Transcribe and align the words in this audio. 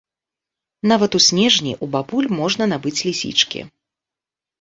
Нават 0.91 1.17
у 1.19 1.19
снежні 1.25 1.73
ў 1.73 1.85
бабуль 1.95 2.31
можна 2.39 2.63
набыць 2.73 2.95
лісічкі. 3.09 3.61